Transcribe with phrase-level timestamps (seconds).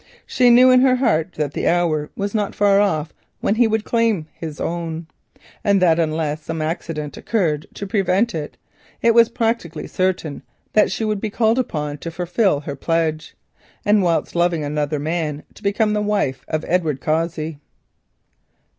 [0.25, 3.83] She knew in her heart that the hour was not far off when he would
[3.83, 5.05] claim his own,
[5.63, 8.57] and that unless some accident occurred to prevent it,
[9.03, 10.41] it was practically certain
[10.73, 13.35] that she would be called upon to fulfil her pledge,
[13.85, 17.59] and whilst loving another man to become the wife of Edward Cossey.